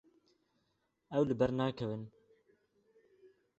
Ew 1.17 1.23
li 1.27 1.35
ber 1.39 1.51
nakevin. 1.57 2.03